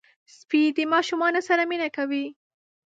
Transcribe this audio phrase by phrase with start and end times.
[0.37, 2.25] سپي د ماشومانو سره مینه کوي.